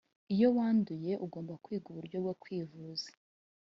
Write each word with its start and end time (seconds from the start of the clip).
iyo 0.33 0.47
wanduye 0.57 1.11
ugomba 1.25 1.53
kwiga 1.63 1.87
uburyo 1.91 2.17
bwokwivuza. 2.23 3.09